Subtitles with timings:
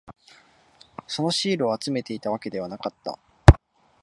[1.05, 3.19] そのシールを集めていたわけではなかった。